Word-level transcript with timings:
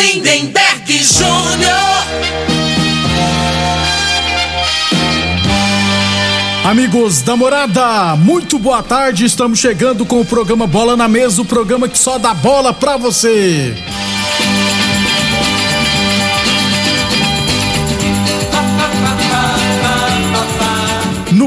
Lindenberg 0.00 1.04
Júnior. 1.04 2.00
Amigos 6.64 7.20
da 7.20 7.36
morada, 7.36 8.16
muito 8.16 8.58
boa 8.58 8.82
tarde. 8.82 9.26
Estamos 9.26 9.58
chegando 9.58 10.06
com 10.06 10.20
o 10.20 10.24
programa 10.24 10.66
Bola 10.66 10.96
na 10.96 11.06
Mesa 11.06 11.42
o 11.42 11.44
programa 11.44 11.86
que 11.86 11.98
só 11.98 12.16
dá 12.16 12.32
bola 12.32 12.72
pra 12.72 12.96
você. 12.96 13.74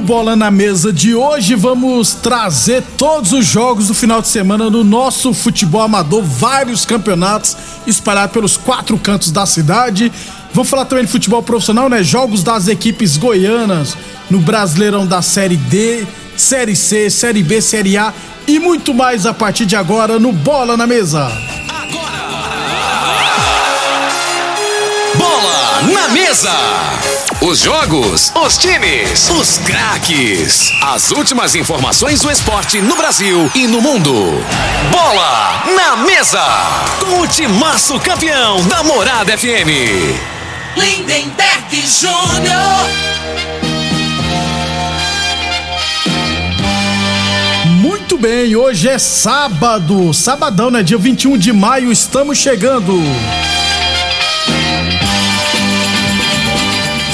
Bola 0.03 0.35
na 0.35 0.51
Mesa 0.51 0.91
de 0.91 1.15
hoje, 1.15 1.55
vamos 1.55 2.13
trazer 2.13 2.83
todos 2.97 3.31
os 3.31 3.45
jogos 3.45 3.87
do 3.87 3.93
final 3.93 4.21
de 4.21 4.27
semana 4.27 4.69
no 4.69 4.83
nosso 4.83 5.33
futebol 5.33 5.81
amador, 5.81 6.21
vários 6.21 6.85
campeonatos 6.85 7.55
espalhados 7.87 8.33
pelos 8.33 8.57
quatro 8.57 8.97
cantos 8.97 9.31
da 9.31 9.45
cidade. 9.45 10.11
Vamos 10.53 10.69
falar 10.69 10.83
também 10.83 11.05
de 11.05 11.11
futebol 11.11 11.41
profissional, 11.41 11.87
né? 11.87 12.03
Jogos 12.03 12.43
das 12.43 12.67
equipes 12.67 13.15
goianas 13.15 13.95
no 14.29 14.39
Brasileirão 14.39 15.07
da 15.07 15.21
Série 15.21 15.55
D, 15.55 16.05
Série 16.35 16.75
C, 16.75 17.09
Série 17.09 17.41
B, 17.41 17.61
Série 17.61 17.97
A 17.97 18.13
e 18.45 18.59
muito 18.59 18.93
mais 18.93 19.25
a 19.25 19.33
partir 19.33 19.65
de 19.65 19.77
agora 19.77 20.19
no 20.19 20.33
Bola 20.33 20.75
na 20.75 20.85
Mesa. 20.85 21.31
Bola 25.15 25.81
na 25.93 26.09
mesa. 26.09 26.51
Os 27.45 27.59
jogos, 27.59 28.31
os 28.35 28.57
times, 28.57 29.29
os 29.29 29.57
craques. 29.57 30.71
As 30.81 31.11
últimas 31.11 31.55
informações 31.55 32.21
do 32.21 32.31
esporte 32.31 32.79
no 32.79 32.95
Brasil 32.95 33.51
e 33.53 33.67
no 33.67 33.81
mundo. 33.81 34.13
Bola 34.89 35.61
na 35.75 35.97
mesa. 35.97 36.41
Com 37.01 37.19
o 37.19 37.27
timaço 37.27 37.99
campeão 37.99 38.65
da 38.67 38.81
Morada 38.81 39.37
FM. 39.37 39.67
Lindenberg 40.77 41.85
Júnior. 41.85 42.87
Muito 47.81 48.17
bem, 48.17 48.55
hoje 48.55 48.87
é 48.87 48.97
sábado, 48.97 50.13
sabadão, 50.13 50.71
né? 50.71 50.81
Dia 50.81 50.97
21 50.97 51.37
de 51.37 51.51
maio, 51.51 51.91
estamos 51.91 52.37
chegando. 52.37 52.93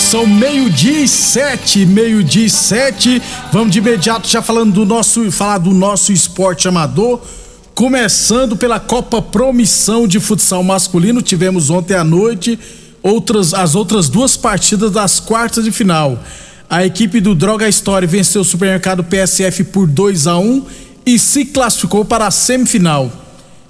São 0.09 0.25
meio-dia 0.25 1.01
e 1.01 1.07
sete, 1.07 1.85
meio-dia 1.85 2.47
e 2.47 2.49
sete. 2.49 3.21
Vamos 3.53 3.71
de 3.71 3.77
imediato 3.77 4.27
já 4.27 4.41
falando 4.41 4.73
do 4.73 4.83
nosso, 4.83 5.31
falar 5.31 5.59
do 5.59 5.69
nosso 5.69 6.11
esporte 6.11 6.67
amador. 6.67 7.21
Começando 7.75 8.57
pela 8.57 8.79
Copa 8.79 9.21
Promissão 9.21 10.07
de 10.07 10.19
Futsal 10.19 10.63
Masculino, 10.63 11.21
tivemos 11.21 11.69
ontem 11.69 11.93
à 11.93 12.03
noite 12.03 12.57
outras, 13.03 13.53
as 13.53 13.75
outras 13.75 14.09
duas 14.09 14.35
partidas 14.35 14.89
das 14.89 15.19
quartas 15.19 15.63
de 15.63 15.71
final. 15.71 16.17
A 16.67 16.83
equipe 16.83 17.21
do 17.21 17.35
Droga 17.35 17.69
Story 17.69 18.07
venceu 18.07 18.41
o 18.41 18.45
supermercado 18.45 19.03
PSF 19.03 19.65
por 19.65 19.85
2 19.85 20.25
a 20.25 20.39
1 20.39 20.65
e 21.05 21.19
se 21.19 21.45
classificou 21.45 22.03
para 22.03 22.25
a 22.25 22.31
semifinal. 22.31 23.11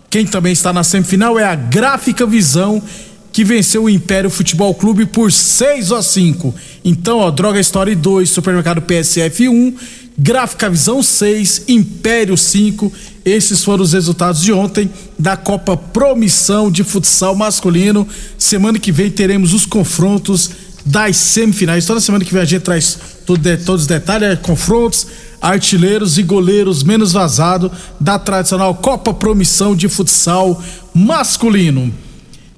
Quem 0.10 0.26
também 0.26 0.54
está 0.54 0.72
na 0.72 0.86
semifinal 0.86 1.38
é 1.38 1.44
a 1.44 1.54
Gráfica 1.54 2.26
Visão, 2.26 2.82
que 3.32 3.44
venceu 3.44 3.84
o 3.84 3.90
Império 3.90 4.30
Futebol 4.30 4.74
Clube 4.74 5.06
por 5.06 5.32
6 5.32 5.92
a 5.92 6.02
5. 6.02 6.54
Então, 6.84 7.20
ó, 7.20 7.32
Droga 7.32 7.60
Story 7.60 7.96
2, 7.96 8.30
Supermercado 8.30 8.82
PSF 8.82 9.48
1, 9.48 9.76
Gráfica 10.18 10.70
Visão 10.70 11.02
6, 11.02 11.64
Império 11.68 12.36
5. 12.36 12.92
Esses 13.24 13.64
foram 13.64 13.84
os 13.84 13.94
resultados 13.94 14.42
de 14.42 14.52
ontem 14.52 14.90
da 15.18 15.38
Copa 15.38 15.78
Promissão 15.78 16.72
de 16.72 16.84
Futsal 16.84 17.36
Masculino. 17.36 18.08
Semana 18.38 18.80
que 18.80 18.92
vem 18.92 19.10
teremos 19.10 19.54
os 19.54 19.66
confrontos 19.66 20.50
das 20.86 21.16
semifinais. 21.16 21.86
Toda 21.86 22.02
semana 22.02 22.26
que 22.26 22.34
vem 22.34 22.42
a 22.42 22.46
gente 22.46 22.64
traz 22.64 22.98
todos 23.26 23.68
os 23.70 23.88
detalhes, 23.88 24.30
é, 24.30 24.36
confrontos, 24.36 25.08
artilheiros 25.40 26.18
e 26.18 26.24
goleiros 26.24 26.84
menos 26.84 27.12
vazado 27.12 27.72
da 28.00 28.18
tradicional 28.18 28.76
Copa 28.76 29.14
Promissão 29.14 29.76
de 29.76 29.88
Futsal 29.88 30.62
Masculino. 30.94 31.94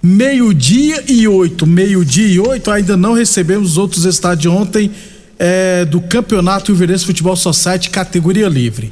Meio-dia 0.03 1.03
e 1.07 1.27
oito, 1.27 1.67
meio-dia 1.67 2.27
e 2.27 2.39
oito, 2.39 2.71
ainda 2.71 2.97
não 2.97 3.13
recebemos 3.13 3.71
os 3.71 3.77
outros 3.77 4.03
estados 4.03 4.41
de 4.41 4.49
ontem 4.49 4.91
é, 5.37 5.85
do 5.85 6.01
Campeonato 6.01 6.71
Ilverense 6.71 7.05
Futebol 7.05 7.35
Society 7.35 7.89
categoria 7.91 8.47
livre. 8.47 8.91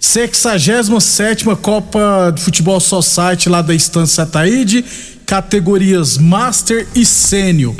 67 0.00 1.44
Copa 1.62 2.32
de 2.34 2.40
Futebol 2.42 2.80
Society 2.80 3.48
lá 3.48 3.62
da 3.62 3.74
Estância 3.74 4.24
Ataíde, 4.24 4.84
categorias 5.26 6.18
Master 6.18 6.86
e 6.96 7.04
Sênior. 7.04 7.76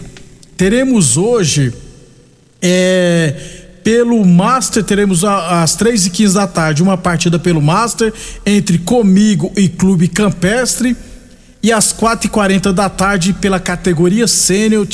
Teremos 0.56 1.16
hoje, 1.16 1.72
é, 2.62 3.34
pelo 3.82 4.24
Master, 4.24 4.84
teremos 4.84 5.24
às 5.24 5.74
3 5.74 6.06
e 6.06 6.10
15 6.10 6.34
da 6.34 6.46
tarde 6.46 6.82
uma 6.82 6.98
partida 6.98 7.38
pelo 7.38 7.62
Master 7.62 8.12
entre 8.44 8.78
Comigo 8.78 9.50
e 9.56 9.68
Clube 9.68 10.06
Campestre. 10.06 10.96
E 11.62 11.70
às 11.72 11.92
4h40 11.92 12.72
da 12.72 12.88
tarde, 12.88 13.34
pela 13.34 13.60
categoria 13.60 14.26
Sênior, 14.26 14.86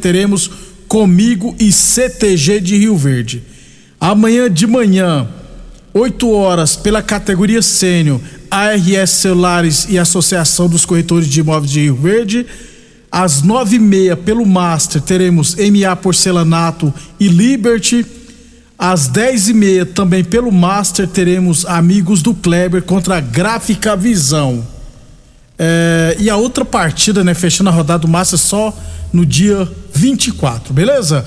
teremos 0.00 0.50
Comigo 0.86 1.56
e 1.58 1.72
CTG 1.72 2.60
de 2.60 2.76
Rio 2.76 2.96
Verde. 2.96 3.42
Amanhã 3.98 4.50
de 4.50 4.66
manhã, 4.66 5.26
8 5.94 6.30
horas, 6.30 6.76
pela 6.76 7.02
categoria 7.02 7.62
Sênior, 7.62 8.20
ARS 8.50 9.10
Celulares 9.10 9.86
e 9.88 9.98
Associação 9.98 10.68
dos 10.68 10.84
Corretores 10.84 11.26
de 11.28 11.40
Imóveis 11.40 11.72
de 11.72 11.80
Rio 11.80 11.96
Verde. 11.96 12.46
Às 13.10 13.42
nove 13.42 13.76
e 13.76 13.78
meia, 13.78 14.16
pelo 14.16 14.46
Master, 14.46 15.00
teremos 15.00 15.56
MA 15.56 15.96
Porcelanato 15.96 16.92
e 17.18 17.28
Liberty. 17.28 18.06
Às 18.78 19.08
dez 19.08 19.48
e 19.48 19.54
meia, 19.54 19.84
também 19.84 20.22
pelo 20.22 20.50
Master, 20.50 21.06
teremos 21.06 21.66
Amigos 21.66 22.22
do 22.22 22.34
Kleber 22.34 22.82
contra 22.82 23.20
Gráfica 23.20 23.96
Visão. 23.96 24.66
É, 25.64 26.16
e 26.18 26.28
a 26.28 26.36
outra 26.36 26.64
partida, 26.64 27.22
né, 27.22 27.34
fechando 27.34 27.70
a 27.70 27.72
rodada 27.72 28.00
do 28.00 28.08
Master 28.08 28.36
só 28.36 28.76
no 29.12 29.24
dia 29.24 29.70
24, 29.94 30.74
beleza? 30.74 31.24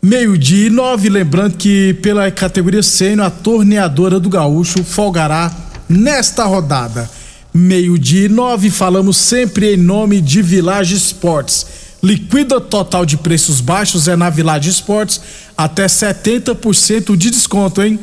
Meio-dia 0.00 0.68
e 0.68 0.70
nove, 0.70 1.10
lembrando 1.10 1.54
que 1.58 1.92
pela 2.00 2.30
categoria 2.30 2.82
sênior, 2.82 3.26
a 3.26 3.30
torneadora 3.30 4.18
do 4.18 4.30
Gaúcho 4.30 4.82
folgará 4.82 5.54
nesta 5.86 6.44
rodada. 6.44 7.10
Meio-dia 7.52 8.24
e 8.24 8.28
nove, 8.30 8.70
falamos 8.70 9.18
sempre 9.18 9.74
em 9.74 9.76
nome 9.76 10.22
de 10.22 10.40
Village 10.40 10.94
Esportes. 10.94 11.66
Liquida 12.02 12.58
total 12.58 13.04
de 13.04 13.18
preços 13.18 13.60
baixos 13.60 14.08
é 14.08 14.16
na 14.16 14.30
Village 14.30 14.70
Esportes, 14.70 15.20
até 15.54 15.84
70% 15.84 17.14
de 17.14 17.28
desconto, 17.28 17.82
hein? 17.82 18.00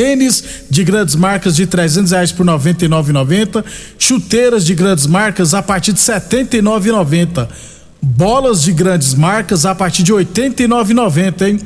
Tênis 0.00 0.42
de 0.70 0.82
grandes 0.82 1.14
marcas 1.14 1.54
de 1.54 1.66
300 1.66 2.12
reais 2.12 2.32
por 2.32 2.46
99,90. 2.46 3.62
Chuteiras 3.98 4.64
de 4.64 4.74
grandes 4.74 5.06
marcas 5.06 5.52
a 5.52 5.62
partir 5.62 5.92
de 5.92 5.98
79,90. 5.98 7.46
Bolas 8.00 8.62
de 8.62 8.72
grandes 8.72 9.12
marcas 9.12 9.66
a 9.66 9.74
partir 9.74 10.02
de 10.02 10.10
89,90, 10.10 11.42
hein? 11.46 11.60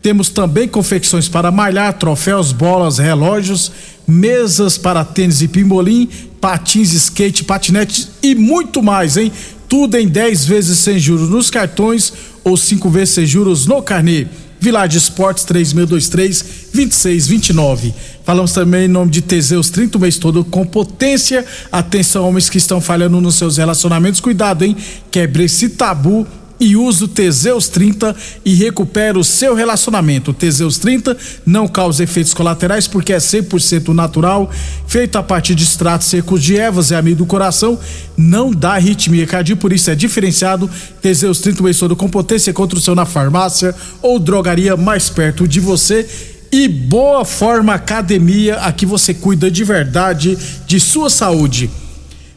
Temos 0.00 0.28
também 0.28 0.68
confecções 0.68 1.28
para 1.28 1.50
malhar, 1.50 1.92
troféus, 1.94 2.52
bolas, 2.52 2.98
relógios, 2.98 3.72
mesas 4.06 4.78
para 4.78 5.04
tênis 5.04 5.42
e 5.42 5.48
pimbolim, 5.48 6.08
patins, 6.40 6.92
skate, 6.92 7.42
patinete 7.42 8.10
e 8.22 8.36
muito 8.36 8.80
mais, 8.80 9.16
hein? 9.16 9.32
Tudo 9.68 9.96
em 9.96 10.06
10 10.06 10.44
vezes 10.44 10.78
sem 10.78 11.00
juros 11.00 11.28
nos 11.28 11.50
cartões 11.50 12.12
ou 12.44 12.56
5 12.56 12.88
vezes 12.88 13.14
sem 13.14 13.26
juros 13.26 13.66
no 13.66 13.82
carnê. 13.82 14.28
Village 14.62 14.96
Esportes 14.96 15.42
3623 15.42 16.44
2629. 16.72 17.92
Falamos 18.24 18.52
também 18.52 18.84
em 18.84 18.88
nome 18.88 19.10
de 19.10 19.20
Teseus 19.20 19.68
30 19.70 19.98
o 19.98 20.00
mês 20.00 20.18
todo 20.18 20.44
com 20.44 20.64
potência. 20.64 21.44
Atenção, 21.72 22.28
homens 22.28 22.48
que 22.48 22.58
estão 22.58 22.80
falhando 22.80 23.20
nos 23.20 23.34
seus 23.34 23.56
relacionamentos. 23.56 24.20
Cuidado, 24.20 24.64
hein? 24.64 24.76
Quebre 25.10 25.44
esse 25.44 25.70
tabu 25.70 26.24
e 26.62 26.76
use 26.76 27.02
o 27.02 27.08
Teseus 27.08 27.68
30 27.68 28.14
e 28.44 28.54
recupera 28.54 29.18
o 29.18 29.24
seu 29.24 29.52
relacionamento. 29.52 30.30
O 30.30 30.34
Teseus 30.34 30.78
30 30.78 31.16
não 31.44 31.66
causa 31.66 32.04
efeitos 32.04 32.32
colaterais 32.32 32.86
porque 32.86 33.12
é 33.12 33.18
100% 33.18 33.88
natural, 33.88 34.48
feito 34.86 35.18
a 35.18 35.22
partir 35.24 35.56
de 35.56 35.64
extratos 35.64 36.06
secos 36.06 36.40
de 36.40 36.56
ervas, 36.56 36.92
é 36.92 36.96
amigo 36.96 37.18
do 37.18 37.26
coração, 37.26 37.76
não 38.16 38.52
dá 38.52 38.74
arritmia 38.74 39.26
cardíaca, 39.26 39.60
por 39.60 39.72
isso 39.72 39.90
é 39.90 39.96
diferenciado. 39.96 40.70
Teseus 41.00 41.40
30 41.40 41.64
mês 41.64 41.78
todo 41.78 41.96
com 41.96 42.08
potência 42.08 42.52
contra 42.52 42.78
o 42.78 42.80
seu 42.80 42.94
na 42.94 43.04
farmácia 43.04 43.74
ou 44.00 44.20
drogaria 44.20 44.76
mais 44.76 45.10
perto 45.10 45.48
de 45.48 45.58
você 45.58 46.08
e 46.52 46.68
Boa 46.68 47.24
Forma 47.24 47.74
Academia, 47.74 48.58
aqui 48.58 48.86
você 48.86 49.12
cuida 49.12 49.50
de 49.50 49.64
verdade 49.64 50.38
de 50.64 50.78
sua 50.78 51.10
saúde. 51.10 51.81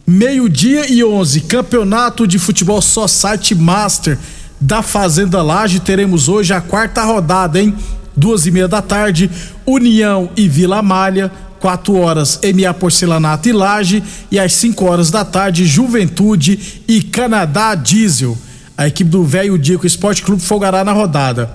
Meio-dia 0.08 0.86
e 0.88 1.04
11, 1.04 1.42
Campeonato 1.42 2.28
de 2.28 2.38
Futebol 2.38 2.80
Society 2.80 3.56
Master 3.56 4.20
da 4.62 4.84
Fazenda 4.84 5.42
Laje. 5.42 5.80
Teremos 5.80 6.30
hoje 6.30 6.54
a 6.54 6.62
quarta 6.62 7.04
rodada, 7.04 7.60
hein? 7.60 7.74
Duas 8.16 8.46
e 8.46 8.52
meia 8.52 8.68
da 8.68 8.84
tarde, 8.84 9.32
União 9.66 10.30
e 10.38 10.48
Vila 10.48 10.84
Malha. 10.84 11.32
Quatro 11.60 11.96
horas, 11.96 12.40
MA 12.44 12.72
Porcelanato 12.76 13.50
e 13.50 13.52
Laje. 13.52 14.04
E 14.30 14.38
às 14.38 14.54
5 14.54 14.86
horas 14.86 15.10
da 15.10 15.26
tarde, 15.26 15.66
Juventude 15.66 16.84
e 16.88 17.02
Canadá 17.02 17.74
Diesel. 17.74 18.38
A 18.78 18.88
equipe 18.88 19.10
do 19.10 19.24
Velho 19.24 19.58
Dico 19.58 19.88
Esporte 19.88 20.22
Clube 20.22 20.44
folgará 20.44 20.84
na 20.84 20.92
rodada. 20.92 21.50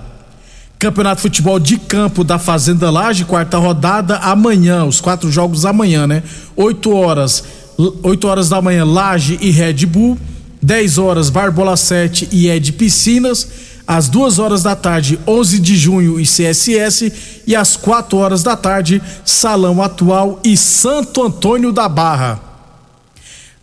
Campeonato 0.77 1.17
de 1.17 1.21
Futebol 1.21 1.57
de 1.57 1.77
Campo 1.77 2.21
da 2.21 2.37
Fazenda 2.37 2.89
Laje, 2.89 3.23
quarta 3.23 3.57
rodada, 3.57 4.17
amanhã. 4.17 4.83
Os 4.83 4.99
quatro 4.99 5.31
jogos 5.31 5.65
amanhã, 5.65 6.05
né? 6.05 6.21
8 6.57 6.91
horas. 6.91 7.60
8 7.77 8.27
horas 8.27 8.49
da 8.49 8.61
manhã, 8.61 8.85
Laje 8.85 9.37
e 9.41 9.51
Red 9.51 9.85
Bull. 9.85 10.17
10 10.61 10.97
horas, 10.99 11.29
Barbola 11.29 11.75
7 11.75 12.29
e 12.31 12.47
Ed 12.47 12.73
Piscinas. 12.73 13.47
Às 13.87 14.07
2 14.07 14.39
horas 14.39 14.63
da 14.63 14.75
tarde, 14.75 15.19
11 15.27 15.59
de 15.59 15.75
junho 15.75 16.19
e 16.19 16.23
CSS. 16.23 17.11
E 17.47 17.55
às 17.55 17.75
4 17.75 18.17
horas 18.17 18.43
da 18.43 18.55
tarde, 18.55 19.01
Salão 19.25 19.81
Atual 19.81 20.39
e 20.43 20.55
Santo 20.55 21.23
Antônio 21.23 21.71
da 21.71 21.89
Barra. 21.89 22.39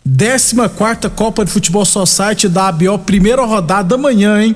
14 0.05 0.55
Copa 1.15 1.45
de 1.45 1.51
Futebol 1.51 1.85
Society 1.85 2.47
da 2.47 2.67
ABO, 2.67 2.99
primeira 2.99 3.45
rodada 3.45 3.95
amanhã, 3.95 4.41
hein? 4.41 4.55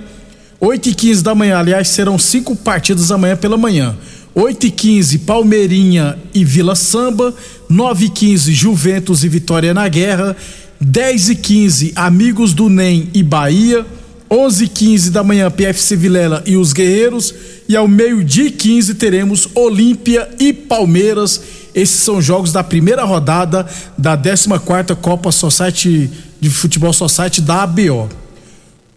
8 0.60 0.90
e 0.90 0.96
15 0.96 1.24
da 1.24 1.36
manhã, 1.36 1.58
aliás, 1.58 1.90
serão 1.90 2.18
cinco 2.18 2.56
partidas 2.56 3.12
amanhã 3.12 3.36
pela 3.36 3.58
manhã. 3.58 3.96
8 4.36 4.66
e 4.66 4.72
15 4.72 5.20
Palmeirinha 5.20 6.18
e 6.34 6.44
Vila 6.44 6.76
Samba, 6.76 7.34
9 7.70 8.06
e 8.06 8.10
15 8.10 8.54
Juventus 8.54 9.24
e 9.24 9.30
Vitória 9.30 9.74
na 9.74 9.88
Guerra, 9.88 10.36
10 10.82 11.30
e 11.30 11.36
15 11.36 11.94
Amigos 11.96 12.54
do 12.54 12.68
NEM 12.68 13.10
e 13.14 13.22
Bahia, 13.22 13.86
11 14.30 14.64
e 14.64 14.68
15 14.68 15.12
da 15.12 15.24
manhã 15.24 15.52
PFC 15.52 15.96
Vilela 15.96 16.42
e 16.48 16.58
os 16.58 16.74
Guerreiros 16.74 17.34
e 17.70 17.76
ao 17.76 17.88
meio-dia 17.88 18.50
15 18.50 18.96
teremos 18.96 19.48
Olímpia 19.54 20.28
e 20.40 20.52
Palmeiras. 20.52 21.42
Esses 21.76 21.98
são 21.98 22.20
jogos 22.20 22.52
da 22.52 22.64
primeira 22.64 23.04
rodada 23.04 23.68
da 23.96 24.18
14ª 24.18 24.96
Copa 24.96 25.32
Society 25.32 26.10
de 26.40 26.50
Futebol 26.50 26.92
Society 26.92 27.42
da 27.42 27.64
ABO. 27.64 28.23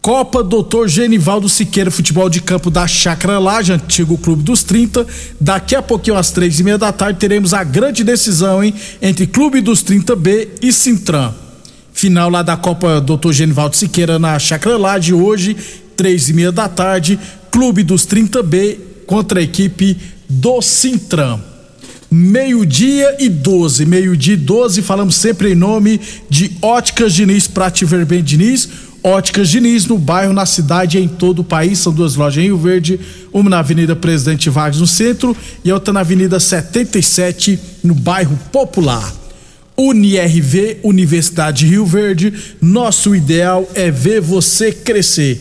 Copa 0.06 0.40
Doutor 0.40 0.86
Genivaldo 0.86 1.48
Siqueira 1.48 1.90
Futebol 1.90 2.30
de 2.30 2.40
Campo 2.40 2.70
da 2.70 2.86
Chácara 2.86 3.40
Laje, 3.40 3.72
antigo 3.72 4.16
Clube 4.16 4.40
dos 4.40 4.62
30. 4.62 5.04
Daqui 5.40 5.74
a 5.74 5.82
pouquinho, 5.82 6.16
às 6.16 6.30
três 6.30 6.60
e 6.60 6.62
meia 6.62 6.78
da 6.78 6.92
tarde, 6.92 7.18
teremos 7.18 7.52
a 7.52 7.64
grande 7.64 8.04
decisão, 8.04 8.62
hein? 8.62 8.72
Entre 9.02 9.26
Clube 9.26 9.60
dos 9.60 9.82
30B 9.82 10.50
e 10.62 10.72
Sintran. 10.72 11.34
Final 11.92 12.30
lá 12.30 12.42
da 12.44 12.56
Copa 12.56 13.00
Doutor 13.00 13.32
Genivaldo 13.32 13.74
Siqueira 13.74 14.16
na 14.16 14.38
Chácara 14.38 14.76
Laje, 14.76 15.12
hoje, 15.12 15.56
três 15.96 16.28
e 16.28 16.32
meia 16.32 16.52
da 16.52 16.68
tarde, 16.68 17.18
Clube 17.50 17.82
dos 17.82 18.06
30B 18.06 18.78
contra 19.08 19.40
a 19.40 19.42
equipe 19.42 19.96
do 20.28 20.62
Sintran. 20.62 21.40
Meio-dia 22.08 23.16
e 23.18 23.28
12, 23.28 23.84
meio-dia 23.84 24.34
e 24.34 24.36
12, 24.36 24.82
falamos 24.82 25.16
sempre 25.16 25.50
em 25.50 25.56
nome 25.56 26.00
de 26.30 26.52
Óticas 26.62 27.12
Diniz, 27.12 27.48
Prate 27.48 27.84
Verben 27.84 28.22
Diniz 28.22 28.85
Óticas 29.06 29.48
Diniz, 29.50 29.86
no 29.86 29.98
bairro, 29.98 30.32
na 30.32 30.44
cidade 30.44 30.98
e 30.98 31.00
em 31.00 31.06
todo 31.06 31.38
o 31.38 31.44
país. 31.44 31.78
São 31.78 31.92
duas 31.92 32.16
lojas 32.16 32.42
em 32.42 32.48
Rio 32.48 32.58
Verde, 32.58 32.98
uma 33.32 33.48
na 33.48 33.60
Avenida 33.60 33.94
Presidente 33.94 34.50
Vargas, 34.50 34.80
no 34.80 34.86
centro, 34.88 35.36
e 35.64 35.70
outra 35.70 35.94
na 35.94 36.00
Avenida 36.00 36.40
77, 36.40 37.56
no 37.84 37.94
bairro 37.94 38.36
Popular. 38.50 39.14
UniRV, 39.76 40.80
Universidade 40.82 41.58
de 41.58 41.66
Rio 41.70 41.86
Verde, 41.86 42.34
nosso 42.60 43.14
ideal 43.14 43.70
é 43.76 43.92
ver 43.92 44.20
você 44.20 44.72
crescer. 44.72 45.40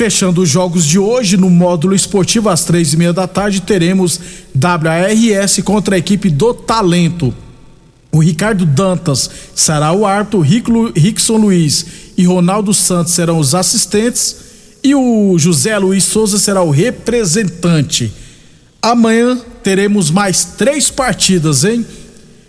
Fechando 0.00 0.40
os 0.40 0.48
jogos 0.48 0.86
de 0.86 0.98
hoje, 0.98 1.36
no 1.36 1.50
módulo 1.50 1.94
esportivo, 1.94 2.48
às 2.48 2.64
três 2.64 2.94
e 2.94 2.96
meia 2.96 3.12
da 3.12 3.26
tarde, 3.26 3.60
teremos 3.60 4.18
WRS 4.54 5.60
contra 5.62 5.94
a 5.94 5.98
equipe 5.98 6.30
do 6.30 6.54
Talento. 6.54 7.34
O 8.10 8.18
Ricardo 8.18 8.64
Dantas 8.64 9.30
será 9.54 9.92
o 9.92 10.06
árbitro, 10.06 10.40
Rickson 10.40 11.36
Luiz 11.36 11.84
e 12.16 12.24
Ronaldo 12.24 12.72
Santos 12.72 13.12
serão 13.12 13.38
os 13.38 13.54
assistentes 13.54 14.36
e 14.82 14.94
o 14.94 15.38
José 15.38 15.76
Luiz 15.76 16.04
Souza 16.04 16.38
será 16.38 16.62
o 16.62 16.70
representante. 16.70 18.10
Amanhã 18.80 19.38
teremos 19.62 20.10
mais 20.10 20.46
três 20.56 20.88
partidas, 20.88 21.62
hein? 21.62 21.84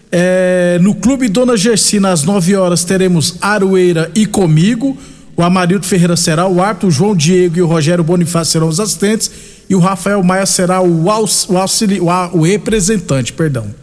É, 0.10 0.80
no 0.82 0.96
Clube 0.96 1.28
Dona 1.28 1.58
Gersina, 1.58 2.14
às 2.14 2.24
9 2.24 2.56
horas, 2.56 2.86
teremos 2.86 3.36
Aroeira 3.42 4.10
e 4.16 4.26
comigo. 4.26 4.98
O 5.36 5.44
Amarildo 5.44 5.86
Ferreira 5.86 6.16
será 6.16 6.48
o 6.48 6.62
árbitro, 6.62 6.90
o 6.90 6.92
João 6.92 7.16
Diego 7.16 7.58
e 7.58 7.62
o 7.62 7.68
Rogério 7.68 8.04
Bonifácio 8.04 8.52
serão 8.52 8.68
os 8.68 8.80
assistentes 8.80 9.32
e 9.70 9.76
o 9.76 9.80
Rafael 9.80 10.22
Maia 10.22 10.46
será 10.46 10.82
o, 10.82 11.10
aux, 11.10 11.48
o, 11.50 11.58
auxili, 11.58 12.00
o, 12.00 12.08
o 12.34 12.42
representante, 12.42 13.32
perdão. 13.32 13.74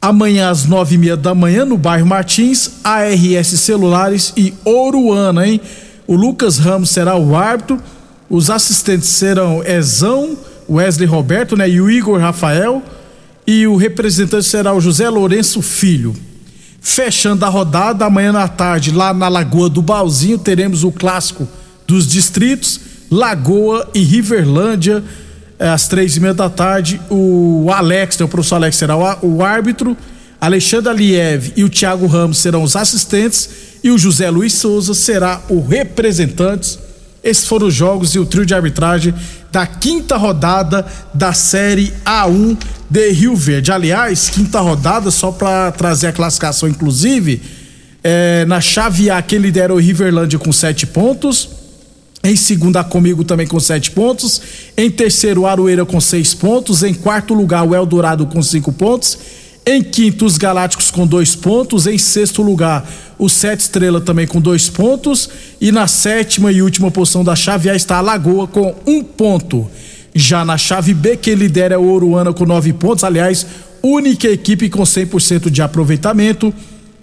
Amanhã 0.00 0.50
às 0.50 0.64
nove 0.64 0.94
e 0.94 0.98
meia 0.98 1.16
da 1.16 1.34
manhã 1.34 1.64
no 1.64 1.76
bairro 1.76 2.06
Martins, 2.06 2.70
ARS 2.82 3.48
Celulares 3.48 4.32
e 4.36 4.54
Oruana, 4.64 5.46
hein? 5.46 5.60
O 6.06 6.14
Lucas 6.14 6.58
Ramos 6.58 6.90
será 6.90 7.16
o 7.16 7.34
árbitro, 7.34 7.78
os 8.30 8.48
assistentes 8.50 9.08
serão 9.08 9.62
Ezão, 9.64 10.36
Wesley 10.68 11.08
Roberto, 11.08 11.56
né? 11.56 11.68
E 11.68 11.80
o 11.80 11.90
Igor 11.90 12.18
Rafael 12.18 12.82
e 13.46 13.66
o 13.66 13.76
representante 13.76 14.44
será 14.46 14.72
o 14.74 14.80
José 14.80 15.08
Lourenço 15.08 15.62
Filho. 15.62 16.14
Fechando 16.88 17.44
a 17.44 17.48
rodada, 17.48 18.04
amanhã 18.04 18.32
à 18.38 18.46
tarde, 18.46 18.92
lá 18.92 19.12
na 19.12 19.26
Lagoa 19.26 19.68
do 19.68 19.82
Balzinho, 19.82 20.38
teremos 20.38 20.84
o 20.84 20.92
clássico 20.92 21.48
dos 21.84 22.06
distritos, 22.06 22.80
Lagoa 23.10 23.90
e 23.92 24.04
Riverlândia, 24.04 25.02
eh, 25.58 25.68
às 25.68 25.88
três 25.88 26.16
e 26.16 26.20
meia 26.20 26.32
da 26.32 26.48
tarde. 26.48 27.00
O 27.10 27.66
Alex, 27.74 28.16
né, 28.16 28.24
o 28.24 28.28
professor 28.28 28.54
Alex 28.54 28.76
será 28.76 28.96
o, 28.96 29.42
árbitro, 29.42 29.96
Alexandre 30.40 30.88
Aliev 30.88 31.52
e 31.56 31.64
o 31.64 31.68
Thiago 31.68 32.06
Ramos 32.06 32.38
serão 32.38 32.62
os 32.62 32.76
assistentes 32.76 33.50
e 33.82 33.90
o 33.90 33.98
José 33.98 34.30
Luiz 34.30 34.52
Souza 34.52 34.94
será 34.94 35.42
o 35.48 35.60
representante. 35.60 36.78
Esses 37.26 37.44
foram 37.44 37.66
os 37.66 37.74
jogos 37.74 38.14
e 38.14 38.20
o 38.20 38.24
trio 38.24 38.46
de 38.46 38.54
arbitragem 38.54 39.12
da 39.50 39.66
quinta 39.66 40.16
rodada 40.16 40.86
da 41.12 41.32
Série 41.32 41.92
A1 42.04 42.56
de 42.88 43.10
Rio 43.10 43.34
Verde. 43.34 43.72
Aliás, 43.72 44.30
quinta 44.30 44.60
rodada, 44.60 45.10
só 45.10 45.32
para 45.32 45.72
trazer 45.72 46.06
a 46.06 46.12
classificação, 46.12 46.68
inclusive, 46.68 47.42
é, 48.04 48.44
na 48.44 48.60
chave 48.60 49.10
A, 49.10 49.20
quem 49.20 49.40
lidera 49.40 49.74
o 49.74 49.78
Riverlândia 49.78 50.38
com 50.38 50.52
sete 50.52 50.86
pontos. 50.86 51.48
Em 52.22 52.36
segundo, 52.36 52.76
a 52.76 52.84
Comigo 52.84 53.24
também 53.24 53.46
com 53.46 53.58
sete 53.58 53.90
pontos. 53.90 54.40
Em 54.76 54.88
terceiro, 54.88 55.46
Aroeira 55.46 55.84
com 55.84 56.00
seis 56.00 56.32
pontos. 56.32 56.84
Em 56.84 56.94
quarto 56.94 57.34
lugar, 57.34 57.66
o 57.66 57.74
Eldorado 57.74 58.24
com 58.26 58.40
cinco 58.40 58.72
pontos. 58.72 59.18
Em 59.66 59.82
quinto, 59.82 60.24
os 60.24 60.38
Galácticos 60.38 60.92
com 60.92 61.04
dois 61.04 61.34
pontos. 61.34 61.88
Em 61.88 61.98
sexto 61.98 62.40
lugar, 62.40 62.88
o 63.18 63.28
Sete 63.28 63.60
Estrela 63.60 64.00
também 64.00 64.26
com 64.26 64.40
dois 64.40 64.68
pontos. 64.68 65.28
E 65.60 65.72
na 65.72 65.86
sétima 65.86 66.52
e 66.52 66.62
última 66.62 66.90
posição 66.90 67.24
da 67.24 67.34
chave 67.34 67.70
A 67.70 67.74
está 67.74 67.96
a 67.98 68.00
Lagoa 68.00 68.46
com 68.46 68.74
um 68.86 69.02
ponto. 69.02 69.68
Já 70.14 70.44
na 70.44 70.56
chave 70.56 70.94
B, 70.94 71.16
quem 71.16 71.34
lidera 71.34 71.74
é 71.74 71.78
o 71.78 71.88
Oruana 71.88 72.32
com 72.32 72.46
nove 72.46 72.72
pontos. 72.72 73.04
Aliás, 73.04 73.46
única 73.82 74.28
equipe 74.28 74.68
com 74.68 74.82
100% 74.82 75.50
de 75.50 75.62
aproveitamento. 75.62 76.52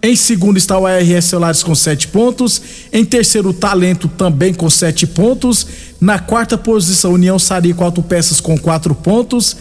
Em 0.05 0.17
segundo 0.17 0.58
está 0.58 0.77
o 0.77 0.86
ARS 0.86 1.25
Celulares 1.25 1.63
com 1.63 1.74
sete 1.74 2.10
pontos. 2.10 2.62
Em 2.91 3.05
terceiro, 3.05 3.50
o 3.50 3.53
Talento 3.53 4.10
também 4.10 4.53
com 4.53 4.70
sete 4.70 5.08
pontos. 5.08 5.65
Na 6.01 6.20
quarta 6.20 6.58
posição, 6.58 7.13
União 7.13 7.39
Sarico 7.39 7.86
Autopeças 7.86 8.41
com 8.41 8.58
quatro 8.58 8.93
pontos. 8.93 9.55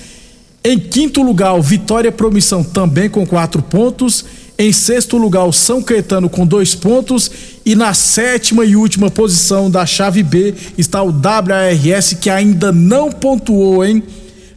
Em 0.64 0.78
quinto 0.80 1.22
lugar, 1.22 1.60
Vitória 1.60 2.10
Promissão 2.10 2.64
também 2.64 3.08
com 3.08 3.24
quatro 3.24 3.62
pontos. 3.62 4.24
Em 4.62 4.72
sexto 4.72 5.16
lugar, 5.16 5.44
o 5.44 5.52
São 5.52 5.82
Caetano 5.82 6.30
com 6.30 6.46
dois 6.46 6.72
pontos. 6.72 7.28
E 7.66 7.74
na 7.74 7.92
sétima 7.94 8.64
e 8.64 8.76
última 8.76 9.10
posição 9.10 9.68
da 9.68 9.84
chave 9.84 10.22
B 10.22 10.54
está 10.78 11.02
o 11.02 11.08
WRS, 11.08 12.14
que 12.20 12.30
ainda 12.30 12.70
não 12.70 13.10
pontuou, 13.10 13.84
hein? 13.84 14.00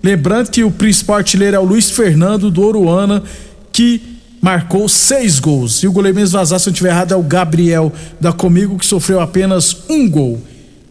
Lembrando 0.04 0.52
que 0.52 0.64
o 0.64 0.70
principal 0.70 1.18
artilheiro 1.18 1.56
é 1.56 1.60
o 1.60 1.66
Luiz 1.66 1.90
Fernando 1.90 2.52
do 2.52 2.62
Oruana, 2.62 3.24
que 3.74 4.00
marcou 4.40 4.88
seis 4.88 5.40
gols. 5.40 5.82
E 5.82 5.88
o 5.88 5.92
goleiro 5.92 6.20
mesmo 6.20 6.38
vazar, 6.38 6.60
se 6.60 6.68
eu 6.68 6.70
não 6.70 6.76
estiver 6.76 6.90
errado, 6.90 7.12
é 7.12 7.16
o 7.16 7.24
Gabriel 7.24 7.92
da 8.22 8.32
Comigo, 8.32 8.78
que 8.78 8.86
sofreu 8.86 9.20
apenas 9.20 9.76
um 9.90 10.08
gol. 10.08 10.40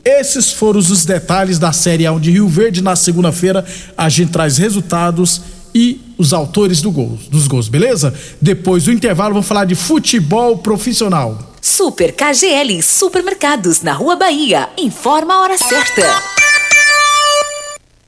Esses 0.04 0.52
foram 0.52 0.80
os 0.80 1.04
detalhes 1.04 1.61
da 1.61 1.73
Série 1.73 2.04
A 2.04 2.12
de 2.18 2.33
Rio 2.33 2.49
Verde. 2.49 2.83
Na 2.83 2.97
segunda-feira 2.97 3.64
a 3.97 4.09
gente 4.09 4.33
traz 4.33 4.59
resultados 4.59 5.40
e 5.75 6.00
os 6.16 6.33
autores 6.33 6.81
do 6.81 6.90
gol, 6.90 7.19
dos 7.31 7.49
gols, 7.49 7.69
beleza? 7.69 8.14
Depois 8.40 8.85
do 8.85 8.93
intervalo 8.93 9.35
vamos 9.35 9.49
falar 9.49 9.64
de 9.64 9.75
futebol 9.75 10.59
profissional. 10.59 11.54
Super 11.61 12.14
KGL 12.14 12.83
Supermercados 12.83 13.81
na 13.83 13.95
Rua 13.95 14.16
Bahia. 14.16 14.69
Informa 14.78 15.35
a 15.35 15.40
hora 15.40 15.59
certa. 15.59 16.34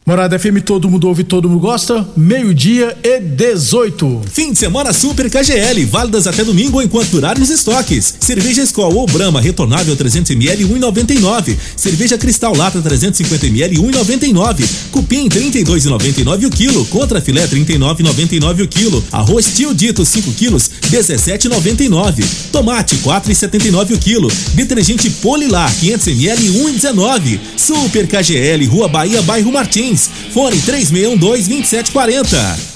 Morada 0.08 0.38
FM, 0.38 0.60
todo 0.64 0.88
mundo 0.88 1.08
ouve, 1.08 1.25
todo 1.25 1.48
mundo 1.48 1.58
gosta. 1.58 2.06
Meio-dia 2.16 2.96
e 3.02 3.18
18. 3.18 4.22
Fim 4.30 4.52
de 4.52 4.58
semana 4.60 4.92
Super 4.92 5.28
KGL, 5.28 5.84
válidas 5.86 6.28
até 6.28 6.44
domingo 6.44 6.80
enquanto 6.80 7.10
durarem 7.10 7.42
os 7.42 7.50
estoques. 7.50 8.14
Cerveja 8.20 8.62
Skol 8.62 8.94
ou 8.94 9.06
Brahma 9.08 9.40
retornável 9.40 9.96
300ml 9.96 10.64
1,99. 10.64 11.56
Cerveja 11.75 12.16
Cristal 12.16 12.54
Lata 12.54 12.80
350ml 12.80 13.78
1,99. 13.78 14.64
Cupim 14.92 15.28
32,99 15.28 16.46
o 16.46 16.50
quilo. 16.50 16.84
Contra 16.84 17.20
filé 17.20 17.44
39,99 17.48 18.62
o 18.62 18.68
quilo. 18.68 19.04
Arroz 19.10 19.56
Tio 19.56 19.75
Dito 19.75 20.04
5 20.04 20.30
quilos 20.34 20.70
17,99. 20.82 22.25
Tomate 22.52 22.94
4,79 22.98 23.96
o 23.96 23.98
quilo. 23.98 24.28
Detergente 24.54 25.10
Polilar 25.10 25.68
500ml 25.82 26.52
1,19. 26.78 27.40
Super 27.56 28.06
KGL, 28.06 28.64
Rua 28.66 28.86
Bahia, 28.86 29.20
Bairro 29.22 29.50
Martins. 29.50 29.95
Fone 30.32 30.56
3612-2740. 30.56 32.75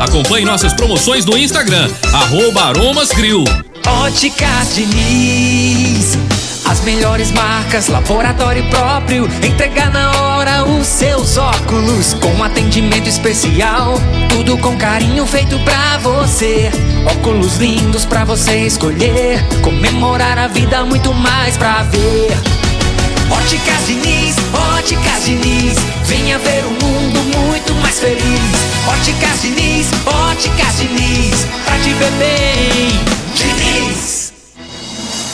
Acompanhe 0.00 0.46
nossas 0.46 0.72
promoções 0.72 1.26
no 1.26 1.36
Instagram, 1.36 1.90
arroba. 2.14 2.72
Óticas 3.86 4.74
Diniz 4.74 6.16
As 6.64 6.80
melhores 6.80 7.30
marcas, 7.32 7.88
laboratório 7.88 8.64
próprio. 8.70 9.28
Entregar 9.42 9.90
na 9.90 10.12
hora 10.18 10.64
os 10.64 10.86
seus 10.86 11.36
óculos. 11.36 12.14
Com 12.14 12.42
atendimento 12.42 13.06
especial. 13.06 14.00
Tudo 14.30 14.56
com 14.56 14.78
carinho 14.78 15.26
feito 15.26 15.58
pra 15.58 15.98
você. 15.98 16.70
Óculos 17.04 17.56
lindos 17.58 18.06
pra 18.06 18.24
você 18.24 18.66
escolher. 18.66 19.44
Comemorar 19.62 20.38
a 20.38 20.48
vida, 20.48 20.84
muito 20.84 21.12
mais 21.12 21.58
pra 21.58 21.82
ver. 21.82 22.30
Óticas 23.30 23.86
Diniz, 23.86 24.36
Óticas 24.74 25.24
Diniz, 25.24 25.76
venha 26.06 26.38
ver 26.38 26.64
um 26.64 26.86
mundo 26.86 26.99
feliz. 28.00 28.40
Óticas 28.88 29.42
Diniz, 29.42 29.90
Óticas 30.06 30.78
Diniz, 30.78 31.46
pra 31.64 31.78
te 31.78 31.92
ver 31.92 32.10
bem. 32.12 32.88
Diniz. 33.34 34.19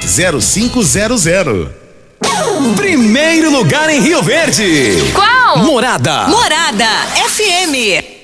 0500. 0.00 1.68
Primeiro 2.76 3.50
lugar 3.50 3.88
em 3.90 4.00
Rio 4.00 4.22
Verde. 4.22 5.12
Qual? 5.14 5.58
Morada. 5.58 6.26
Morada 6.28 6.86
FM. 7.28 8.23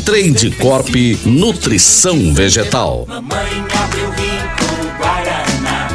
Trade 0.05 0.51
Corp 0.59 0.89
Nutrição 1.25 2.33
Vegetal. 2.33 3.05
Mamãe 3.07 3.65
abriu 3.83 4.09
rico 4.09 4.97
Guaraná, 4.97 5.87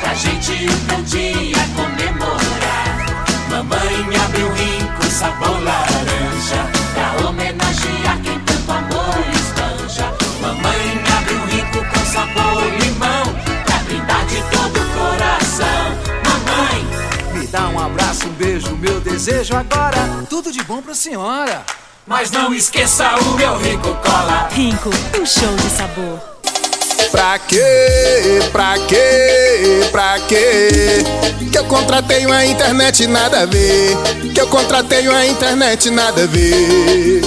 pra 0.00 0.14
gente 0.14 0.52
um 0.52 1.02
dia 1.02 1.56
comemorar. 1.74 3.06
Mamãe 3.50 4.16
abriu 4.24 4.48
rico 4.52 5.04
sabor 5.10 5.62
laranja, 5.64 6.70
pra 6.94 7.28
homenagear 7.28 8.20
quem 8.22 8.38
tanto 8.40 8.70
amor 8.70 9.18
espanja. 9.34 10.14
Mamãe 10.40 11.02
abriu 11.18 11.44
rico 11.46 11.84
com 11.92 12.06
sabor 12.06 12.62
limão, 12.78 13.34
pra 13.64 13.78
brindar 13.78 14.26
de 14.26 14.42
todo 14.50 14.78
o 14.78 14.86
coração. 14.94 15.98
Mamãe, 16.24 17.40
Me 17.40 17.46
dá 17.48 17.68
um 17.68 17.80
abraço, 17.80 18.26
um 18.28 18.32
beijo, 18.32 18.76
meu 18.76 19.00
desejo 19.00 19.56
agora. 19.56 20.24
Tudo 20.30 20.52
de 20.52 20.62
bom 20.62 20.80
pra 20.80 20.94
senhora. 20.94 21.64
Mas 22.06 22.30
não 22.30 22.52
esqueça 22.54 23.14
o 23.16 23.34
meu 23.34 23.56
rico 23.58 23.94
cola. 24.02 24.48
Rico, 24.52 24.90
um 25.20 25.26
show 25.26 25.54
de 25.56 25.70
sabor. 25.70 26.20
Pra 27.10 27.38
quê? 27.38 28.40
Pra 28.52 28.74
quê? 28.86 29.88
Pra 29.90 30.18
quê? 30.28 31.04
Que 31.50 31.58
eu 31.58 31.64
contratei 31.64 32.24
uma 32.26 32.44
internet 32.44 33.06
nada 33.06 33.42
a 33.42 33.46
ver. 33.46 33.96
Que 34.32 34.40
eu 34.40 34.46
contratei 34.46 35.08
uma 35.08 35.26
internet 35.26 35.90
nada 35.90 36.22
a 36.22 36.26
ver. 36.26 37.22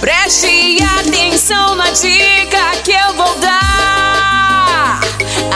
Preste 0.00 0.78
atenção 0.98 1.74
na 1.76 1.90
dica 1.90 2.72
que 2.82 2.92
eu 2.92 3.14
vou 3.14 3.34
dar. 3.38 5.00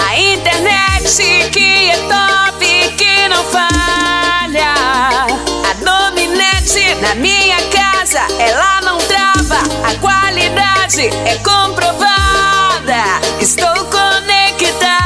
A 0.09 0.19
internet 0.19 1.51
que 1.51 1.91
é 1.91 1.97
top, 1.97 2.95
que 2.97 3.29
não 3.29 3.43
falha. 3.45 4.75
A 5.69 5.73
dominante 5.83 6.95
na 7.01 7.15
minha 7.15 7.57
casa, 7.69 7.86
ela 8.39 8.81
não 8.83 8.99
trava. 8.99 9.59
A 9.85 9.95
qualidade 10.01 11.09
é 11.09 11.37
comprovada. 11.45 12.07
Estou 13.41 13.75
conectada. 13.87 14.97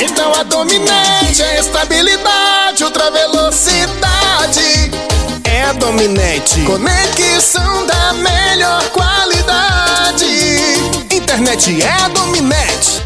Então 0.00 0.32
a 0.34 0.42
dominante 0.42 1.42
é 1.42 1.60
estabilidade, 1.60 2.84
ultra 2.84 3.10
velocidade. 3.10 4.90
É 5.44 5.62
a 5.64 5.72
dominante. 5.72 6.60
Conexão 6.62 7.86
da 7.86 8.12
melhor 8.12 8.82
qualidade. 8.90 10.26
Internet 11.10 11.82
é 11.82 12.04
a 12.04 12.08
dominante. 12.08 13.05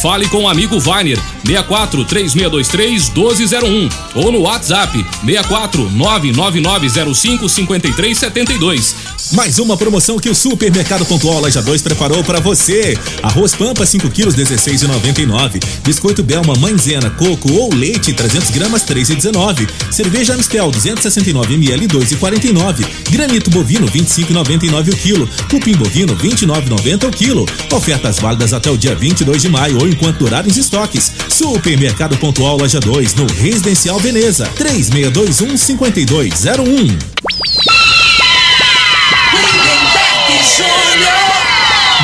Fale 0.00 0.28
com 0.28 0.42
o 0.42 0.48
amigo 0.48 0.78
Vainer 0.78 1.18
64 1.46 2.04
3623 2.04 3.08
1201 3.10 3.88
ou 4.14 4.32
no 4.32 4.40
WhatsApp 4.40 5.04
64 5.24 5.90
99905 5.90 7.48
5372. 7.48 9.14
Mais 9.32 9.58
uma 9.58 9.76
promoção 9.76 10.18
que 10.18 10.28
o 10.28 10.34
Supermercado 10.34 11.04
Pontual 11.06 11.40
Loja 11.40 11.62
2 11.62 11.82
preparou 11.82 12.22
para 12.22 12.40
você. 12.40 12.96
Arroz 13.22 13.54
Pampa 13.54 13.86
5 13.86 14.10
quilos 14.10 14.36
16,99. 14.36 15.62
Biscoito 15.82 16.22
Belma 16.22 16.54
Mãezena 16.56 17.10
Coco 17.10 17.50
ou 17.52 17.72
leite 17.74 18.12
300 18.12 18.50
gramas 18.50 18.84
3,19. 18.84 19.68
Cerveja 19.90 20.34
Amistel 20.34 20.70
269 20.70 21.54
ml 21.54 21.88
2,49. 21.88 22.86
Granito 23.10 23.50
bovino 23.50 23.86
25,99 23.86 24.92
o 24.92 24.96
quilo. 24.96 25.28
Cupim 25.50 25.74
bovino 25.74 26.14
29,90 26.16 27.08
o 27.08 27.10
quilo. 27.10 27.46
Ofertas 27.72 28.18
válidas 28.18 28.52
até 28.52 28.70
o 28.70 28.76
dia 28.76 28.94
22 28.94 29.42
de 29.42 29.48
maio 29.48 29.83
ou 29.84 29.88
enquanto 29.88 30.18
durarem 30.18 30.50
os 30.50 30.56
estoques. 30.56 31.12
Supermercado 31.28 32.16
Pontual 32.16 32.56
Loja 32.56 32.80
2 32.80 33.14
no 33.14 33.26
Residencial 33.26 33.98
Veneza 33.98 34.46
3621 34.56 35.56
5201. 35.56 36.64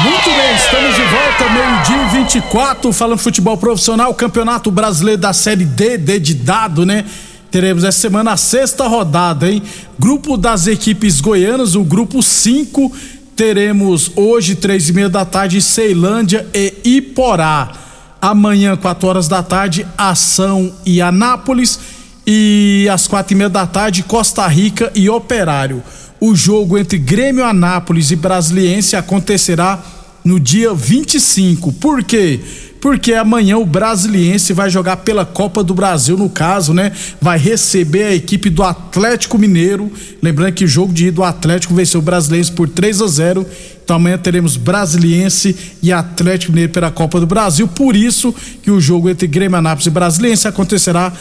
Muito 0.03 0.31
bem, 0.31 0.57
estamos 0.57 0.95
de 0.95 1.03
volta, 1.03 1.49
meio-dia 1.51 2.07
e 2.07 2.25
24, 2.25 2.93
falando 2.93 3.19
futebol 3.19 3.57
profissional, 3.57 4.15
Campeonato 4.15 4.71
Brasileiro 4.71 5.21
da 5.21 5.33
Série 5.33 5.65
D, 5.65 5.99
D 5.99 6.19
de 6.19 6.35
dado, 6.35 6.85
né? 6.87 7.05
Teremos 7.51 7.83
essa 7.83 7.99
semana 7.99 8.33
a 8.33 8.37
sexta 8.37 8.87
rodada, 8.87 9.51
hein? 9.51 9.63
Grupo 9.99 10.37
das 10.37 10.67
equipes 10.67 11.21
goianas, 11.21 11.75
o 11.75 11.83
grupo 11.83 12.23
5, 12.23 12.93
teremos 13.41 14.13
hoje, 14.17 14.55
três 14.55 14.91
e 14.91 14.93
meia 14.93 15.09
da 15.09 15.25
tarde, 15.25 15.63
Ceilândia 15.63 16.47
e 16.53 16.75
Iporá. 16.85 17.73
Amanhã, 18.21 18.77
4 18.77 19.09
horas 19.09 19.29
da 19.29 19.43
tarde, 19.43 19.87
Ação 19.97 20.71
e 20.85 21.01
Anápolis. 21.01 21.81
E 22.27 22.87
às 22.93 23.09
quatro 23.09 23.33
e 23.33 23.37
meia 23.37 23.49
da 23.49 23.67
tarde, 23.67 24.03
Costa 24.03 24.47
Rica 24.47 24.93
e 24.95 25.09
Operário. 25.09 25.83
o 26.21 26.35
jogo 26.35 26.77
entre 26.77 26.99
Grêmio 26.99 27.43
Anápolis 27.43 28.11
e 28.11 28.17
Brasiliense 28.17 28.95
acontecerá 28.95 29.83
no 30.25 30.39
dia 30.39 30.75
25. 30.75 31.73
Por 31.73 32.03
quê? 32.05 32.41
Porque 32.81 33.13
amanhã 33.13 33.59
o 33.59 33.67
Brasiliense 33.67 34.55
vai 34.55 34.71
jogar 34.71 34.99
pela 34.99 35.27
Copa 35.27 35.63
do 35.63 35.75
Brasil, 35.75 36.17
no 36.17 36.31
caso, 36.31 36.73
né? 36.73 36.93
Vai 37.21 37.39
receber 37.39 38.05
a 38.05 38.15
equipe 38.15 38.49
do 38.49 38.63
Atlético 38.63 39.39
Mineiro. 39.39 39.93
Lembrando 40.23 40.55
que 40.55 40.65
o 40.65 40.69
jogo 40.69 40.93
de 40.93 41.09
ida 41.09 41.17
do 41.17 41.23
Atlético 41.23 41.75
venceu 41.75 42.01
o 42.01 42.03
Brasiliense 42.03 42.53
por 42.53 42.69
3 42.69 43.03
a 43.03 43.07
0. 43.07 43.47
Então 43.85 43.97
amanhã 43.97 44.17
teremos 44.17 44.57
Brasiliense 44.57 45.55
e 45.83 45.93
Atlético 45.93 46.53
Mineiro 46.53 46.73
pela 46.73 46.91
Copa 46.91 47.21
do 47.21 47.27
Brasil. 47.27 47.69
Por 47.69 47.95
isso 47.95 48.35
que 48.63 48.71
o 48.71 48.81
jogo 48.81 49.11
entre 49.11 49.27
Grêmio 49.27 49.59
Anápolis 49.59 49.87
e 49.87 49.91
Brasiliense 49.91 50.49
acontecerá 50.49 51.13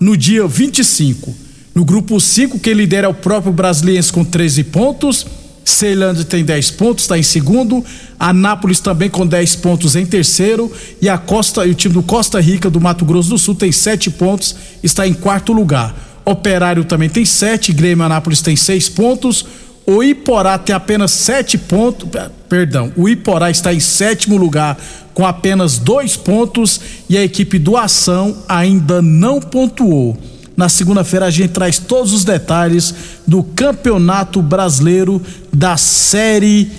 no 0.00 0.16
dia 0.16 0.46
25. 0.46 1.34
No 1.74 1.84
grupo 1.84 2.18
5, 2.18 2.58
quem 2.58 2.72
lidera 2.74 3.06
é 3.06 3.10
o 3.10 3.14
próprio 3.14 3.52
Brasiliense 3.52 4.12
com 4.12 4.24
13 4.24 4.64
pontos. 4.64 5.26
Ceilândia 5.64 6.24
tem 6.24 6.44
10 6.44 6.72
pontos, 6.72 7.04
está 7.04 7.18
em 7.18 7.22
segundo. 7.22 7.84
Anápolis 8.18 8.80
também 8.80 9.08
com 9.08 9.26
10 9.26 9.56
pontos 9.56 9.96
em 9.96 10.04
terceiro. 10.04 10.70
E 11.00 11.08
a 11.08 11.16
Costa, 11.18 11.62
o 11.62 11.74
time 11.74 11.94
do 11.94 12.02
Costa 12.02 12.40
Rica 12.40 12.70
do 12.70 12.80
Mato 12.80 13.04
Grosso 13.04 13.30
do 13.30 13.38
Sul 13.38 13.54
tem 13.54 13.72
7 13.72 14.10
pontos, 14.10 14.56
está 14.82 15.06
em 15.06 15.14
quarto 15.14 15.52
lugar. 15.52 15.94
Operário 16.24 16.84
também 16.84 17.08
tem 17.08 17.24
7, 17.24 17.72
Grêmio 17.72 18.04
Anápolis 18.04 18.40
tem 18.40 18.56
6 18.56 18.88
pontos. 18.90 19.44
O 19.84 20.02
Iporá 20.02 20.58
tem 20.58 20.74
apenas 20.74 21.10
7 21.10 21.58
pontos. 21.58 22.08
Perdão, 22.48 22.92
o 22.96 23.08
Iporá 23.08 23.50
está 23.50 23.74
em 23.74 23.80
sétimo 23.80 24.36
lugar 24.36 24.78
com 25.12 25.26
apenas 25.26 25.78
2 25.78 26.16
pontos. 26.16 26.80
E 27.08 27.16
a 27.16 27.24
equipe 27.24 27.58
do 27.58 27.76
Ação 27.76 28.36
ainda 28.48 29.02
não 29.02 29.40
pontuou. 29.40 30.16
Na 30.56 30.68
segunda-feira 30.68 31.26
a 31.26 31.30
gente 31.30 31.50
traz 31.50 31.78
todos 31.78 32.12
os 32.12 32.24
detalhes 32.24 32.94
do 33.26 33.42
Campeonato 33.42 34.42
Brasileiro 34.42 35.20
da 35.52 35.76
Série 35.76 36.70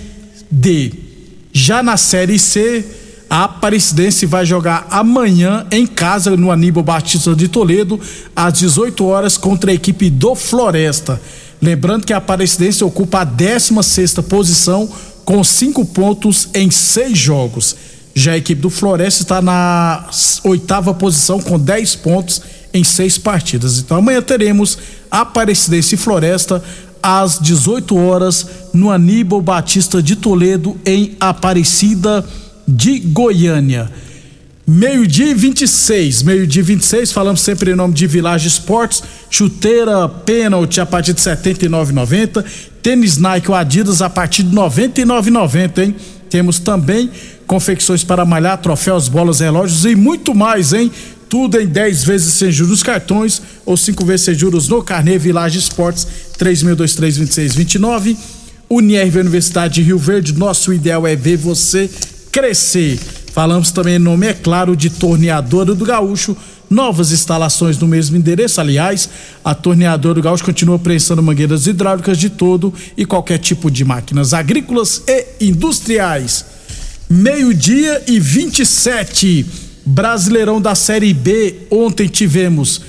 D. 0.50 0.92
Já 1.52 1.82
na 1.82 1.96
Série 1.96 2.38
C, 2.38 2.84
a 3.28 3.44
Aparecidense 3.44 4.26
vai 4.26 4.46
jogar 4.46 4.86
amanhã 4.90 5.66
em 5.70 5.86
casa 5.86 6.36
no 6.36 6.50
Aníbal 6.50 6.84
Batista 6.84 7.34
de 7.34 7.48
Toledo 7.48 8.00
às 8.34 8.54
18 8.54 9.04
horas 9.04 9.36
contra 9.36 9.70
a 9.70 9.74
equipe 9.74 10.08
do 10.10 10.34
Floresta. 10.34 11.20
Lembrando 11.60 12.06
que 12.06 12.12
a 12.12 12.18
Aparecidense 12.18 12.84
ocupa 12.84 13.20
a 13.20 13.24
16 13.24 14.14
posição 14.28 14.88
com 15.24 15.42
cinco 15.42 15.84
pontos 15.84 16.48
em 16.54 16.70
seis 16.70 17.18
jogos. 17.18 17.74
Já 18.14 18.32
a 18.32 18.36
equipe 18.36 18.60
do 18.60 18.70
Floresta 18.70 19.22
está 19.22 19.42
na 19.42 20.08
oitava 20.44 20.94
posição 20.94 21.40
com 21.40 21.58
10 21.58 21.96
pontos 21.96 22.40
em 22.74 22.82
seis 22.82 23.16
partidas. 23.16 23.78
Então 23.78 23.96
amanhã 23.96 24.20
teremos 24.20 24.76
Aparecidense 25.10 25.94
e 25.94 25.98
Floresta 25.98 26.62
às 27.00 27.38
18 27.38 27.96
horas 27.96 28.46
no 28.72 28.90
Aníbal 28.90 29.40
Batista 29.40 30.02
de 30.02 30.16
Toledo 30.16 30.76
em 30.84 31.16
Aparecida 31.20 32.24
de 32.66 32.98
Goiânia. 32.98 33.90
Meio-dia 34.66 35.26
e 35.26 35.34
26, 35.34 36.22
meio-dia 36.22 36.60
e 36.60 36.64
26, 36.64 37.12
falamos 37.12 37.42
sempre 37.42 37.72
em 37.72 37.74
nome 37.74 37.92
de 37.92 38.06
Village 38.06 38.48
Esportes, 38.48 39.02
chuteira 39.28 40.08
pênalti 40.08 40.80
a 40.80 40.86
partir 40.86 41.12
de 41.12 41.20
R$ 41.22 41.36
79,90, 41.36 42.42
tênis 42.82 43.18
Nike 43.18 43.50
ou 43.50 43.54
Adidas 43.54 44.00
a 44.00 44.08
partir 44.08 44.42
de 44.42 44.56
R$ 44.56 44.62
99,90, 44.62 45.78
hein? 45.82 45.94
Temos 46.30 46.58
também 46.58 47.10
confecções 47.46 48.02
para 48.02 48.24
malhar, 48.24 48.56
troféus, 48.56 49.06
bolas, 49.06 49.40
relógios 49.40 49.84
e 49.84 49.94
muito 49.94 50.34
mais, 50.34 50.72
hein? 50.72 50.90
Tudo 51.28 51.60
em 51.60 51.66
10 51.66 52.04
vezes 52.04 52.34
sem 52.34 52.50
juros 52.50 52.82
cartões 52.82 53.42
ou 53.64 53.76
5 53.76 54.04
vezes 54.04 54.26
sem 54.26 54.34
juros 54.34 54.68
no 54.68 54.82
Carnê 54.82 55.18
Village 55.18 55.58
Esportes 55.58 56.06
36232629. 56.38 58.16
Unirv 58.70 59.18
Universidade 59.18 59.74
de 59.74 59.82
Rio 59.82 59.98
Verde, 59.98 60.32
nosso 60.32 60.72
ideal 60.72 61.06
é 61.06 61.14
ver 61.14 61.36
você 61.36 61.90
crescer. 62.32 62.98
Falamos 63.32 63.70
também 63.70 63.98
nome, 63.98 64.26
é 64.26 64.32
claro, 64.32 64.76
de 64.76 64.90
Torneadora 64.90 65.74
do 65.74 65.84
Gaúcho. 65.84 66.36
Novas 66.70 67.12
instalações 67.12 67.78
no 67.78 67.86
mesmo 67.86 68.16
endereço. 68.16 68.60
Aliás, 68.60 69.08
a 69.44 69.54
Torneadora 69.54 70.14
do 70.14 70.22
Gaúcho 70.22 70.44
continua 70.44 70.78
prensando 70.78 71.22
mangueiras 71.22 71.66
hidráulicas 71.66 72.16
de 72.16 72.30
todo 72.30 72.72
e 72.96 73.04
qualquer 73.04 73.38
tipo 73.38 73.70
de 73.70 73.84
máquinas 73.84 74.32
agrícolas 74.32 75.02
e 75.06 75.46
industriais. 75.48 76.44
Meio-dia 77.08 78.02
e 78.06 78.18
27. 78.18 79.46
Brasileirão 79.84 80.60
da 80.60 80.74
Série 80.74 81.12
B. 81.12 81.66
Ontem 81.70 82.08
tivemos 82.08 82.80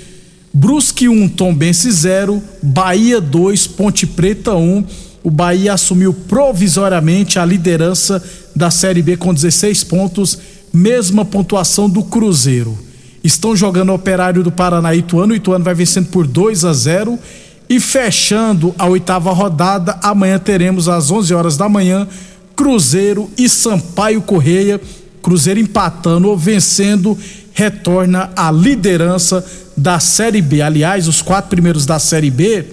Brusque 0.54 1.10
1, 1.10 1.30
Tombense 1.30 1.92
0, 1.92 2.42
Bahia 2.64 3.20
2, 3.20 3.68
Ponte 3.68 4.08
Preta 4.08 4.56
1. 4.56 4.86
O 5.24 5.32
Bahia 5.32 5.74
assumiu 5.74 6.14
provisoriamente 6.14 7.40
a 7.40 7.46
liderança 7.46 8.24
da 8.56 8.72
Série 8.72 9.02
B 9.02 9.18
com 9.18 9.34
16 9.34 9.84
pontos, 9.84 10.38
mesma 10.72 11.26
pontuação 11.26 11.90
do 11.90 12.04
Cruzeiro. 12.04 12.78
Estão 13.24 13.56
jogando 13.56 13.90
o 13.90 13.96
Operário 13.96 14.44
do 14.44 14.52
Paraná 14.52 14.94
e 14.94 15.00
Ituano. 15.00 15.34
O 15.34 15.36
Ituano 15.36 15.66
vai 15.66 15.74
vencendo 15.74 16.08
por 16.08 16.28
2 16.28 16.64
a 16.64 16.74
0 16.74 17.20
e 17.68 17.80
fechando 17.80 18.74
a 18.78 18.86
oitava 18.88 19.34
rodada, 19.34 19.98
amanhã 20.04 20.38
teremos 20.38 20.88
às 20.88 21.10
11 21.10 21.34
horas 21.34 21.58
da 21.58 21.68
manhã 21.68 22.08
Cruzeiro 22.56 23.30
e 23.38 23.50
Sampaio 23.50 24.22
Correia. 24.22 24.80
Cruzeiro 25.26 25.60
empatando 25.60 26.30
ou 26.30 26.38
vencendo 26.38 27.18
retorna 27.52 28.30
à 28.36 28.52
liderança 28.52 29.44
da 29.76 30.00
Série 30.00 30.40
B. 30.40 30.62
Aliás, 30.62 31.08
os 31.08 31.20
quatro 31.20 31.50
primeiros 31.50 31.84
da 31.84 31.98
Série 31.98 32.30
B, 32.30 32.64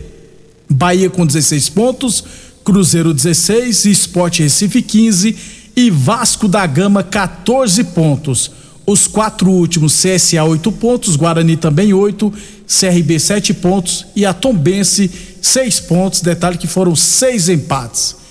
Bahia 0.69 1.09
com 1.09 1.25
16 1.25 1.71
pontos, 1.71 2.23
Cruzeiro 2.63 3.15
16, 3.15 3.87
Sport 3.87 4.41
Recife 4.41 4.83
15 4.83 5.35
e 5.75 5.89
Vasco 5.89 6.47
da 6.47 6.67
Gama 6.67 7.03
14 7.03 7.85
pontos. 7.85 8.51
Os 8.87 9.07
quatro 9.07 9.51
últimos, 9.51 9.95
CSA 9.95 10.45
8 10.45 10.71
pontos, 10.73 11.17
Guarani 11.17 11.57
também 11.57 11.95
8, 11.95 12.31
CRB 12.67 13.19
7 13.19 13.55
pontos 13.55 14.05
e 14.15 14.27
a 14.27 14.35
Tombense 14.35 15.11
6 15.41 15.81
pontos. 15.81 16.21
Detalhe 16.21 16.59
que 16.59 16.67
foram 16.67 16.95
seis 16.95 17.49
empates. 17.49 18.22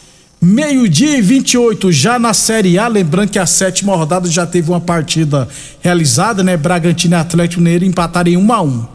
Meio-dia 0.44 1.20
e 1.20 1.22
28 1.22 1.92
já 1.92 2.18
na 2.18 2.34
Série 2.34 2.80
A, 2.80 2.88
lembrando 2.88 3.30
que 3.30 3.38
a 3.38 3.46
sétima 3.46 3.96
rodada 3.96 4.28
já 4.28 4.44
teve 4.44 4.72
uma 4.72 4.82
partida 4.82 5.48
realizada, 5.82 6.44
né? 6.44 6.58
Bragantino 6.58 7.14
e 7.14 7.20
Atlético 7.20 7.62
Mineiro 7.62 7.86
empataram 7.86 8.32
em 8.32 8.38
1 8.38 8.52
a 8.52 8.62
1. 8.64 8.88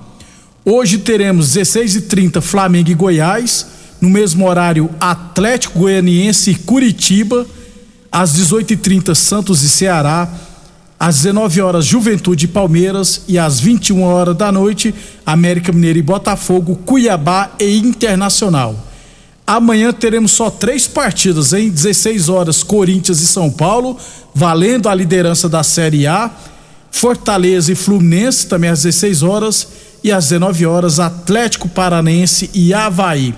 Hoje 0.64 0.98
teremos 0.98 1.52
16 1.52 1.94
e 1.94 2.00
30 2.00 2.40
Flamengo 2.40 2.90
e 2.90 2.94
Goiás, 2.94 3.64
no 4.00 4.10
mesmo 4.10 4.44
horário 4.44 4.90
Atlético 4.98 5.78
Goianiense 5.78 6.50
e 6.50 6.54
Curitiba, 6.56 7.46
às 8.10 8.32
18 8.32 8.72
e 8.72 8.76
30 8.76 9.14
Santos 9.14 9.62
e 9.62 9.68
Ceará, 9.68 10.28
às 10.98 11.18
19 11.18 11.60
horas 11.60 11.86
Juventude 11.86 12.46
e 12.46 12.48
Palmeiras 12.48 13.22
e 13.28 13.38
às 13.38 13.60
21 13.60 14.02
horas 14.02 14.36
da 14.36 14.50
noite 14.50 14.92
América 15.24 15.70
Mineiro 15.70 16.00
e 16.00 16.02
Botafogo, 16.02 16.74
Cuiabá 16.84 17.52
e 17.60 17.76
Internacional. 17.76 18.85
Amanhã 19.46 19.92
teremos 19.92 20.32
só 20.32 20.50
três 20.50 20.88
partidas, 20.88 21.52
em 21.52 21.70
16 21.70 22.28
horas, 22.28 22.64
Corinthians 22.64 23.20
e 23.20 23.26
São 23.28 23.48
Paulo, 23.48 23.96
valendo 24.34 24.88
a 24.88 24.94
liderança 24.94 25.48
da 25.48 25.62
Série 25.62 26.06
A. 26.06 26.30
Fortaleza 26.90 27.70
e 27.70 27.76
Fluminense, 27.76 28.46
também 28.46 28.70
às 28.70 28.82
16 28.82 29.22
horas. 29.22 29.68
E 30.02 30.10
às 30.10 30.28
19 30.28 30.66
horas, 30.66 30.98
Atlético 30.98 31.68
Paranense 31.68 32.50
e 32.52 32.74
Havaí. 32.74 33.34